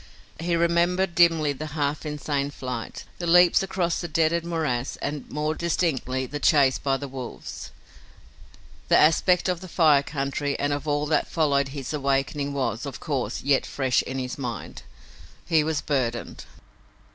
He 0.39 0.55
remembered 0.55 1.13
dimly 1.13 1.53
the 1.53 1.67
half 1.77 2.07
insane 2.07 2.49
flight, 2.49 3.03
the 3.19 3.27
leaps 3.27 3.61
across 3.61 4.01
the 4.01 4.07
dreaded 4.07 4.43
morass 4.43 4.95
and, 4.95 5.29
more 5.29 5.53
distinctly, 5.53 6.25
the 6.25 6.39
chase 6.39 6.79
by 6.79 6.97
the 6.97 7.07
wolves. 7.07 7.69
The 8.87 8.97
aspect 8.97 9.47
of 9.47 9.61
the 9.61 9.67
Fire 9.67 10.01
Country 10.01 10.57
and 10.57 10.73
of 10.73 10.87
all 10.87 11.05
that 11.05 11.27
followed 11.29 11.67
his 11.67 11.93
awakening 11.93 12.51
was, 12.51 12.87
of 12.87 12.99
course, 12.99 13.43
yet 13.43 13.67
fresh 13.67 14.01
in 14.01 14.17
his 14.17 14.39
mind. 14.39 14.81
He 15.45 15.63
was 15.63 15.81
burdened. 15.81 16.45